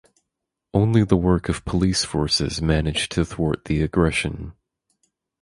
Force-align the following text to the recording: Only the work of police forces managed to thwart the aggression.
Only 0.73 1.03
the 1.03 1.15
work 1.15 1.47
of 1.47 1.63
police 1.63 2.03
forces 2.05 2.59
managed 2.59 3.11
to 3.11 3.23
thwart 3.23 3.65
the 3.65 3.83
aggression. 3.83 4.53